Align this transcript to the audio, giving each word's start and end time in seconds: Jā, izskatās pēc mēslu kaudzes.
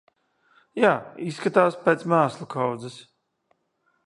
Jā, 0.83 0.93
izskatās 1.27 1.77
pēc 1.85 2.07
mēslu 2.15 2.49
kaudzes. 2.57 3.01